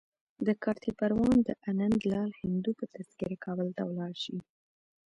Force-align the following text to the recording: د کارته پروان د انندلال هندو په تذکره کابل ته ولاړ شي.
د 0.47 0.49
کارته 0.63 0.89
پروان 0.99 1.37
د 1.43 1.49
انندلال 1.69 2.29
هندو 2.41 2.71
په 2.79 2.85
تذکره 2.93 3.35
کابل 3.45 3.67
ته 3.77 3.81
ولاړ 3.89 4.11
شي. 4.23 4.37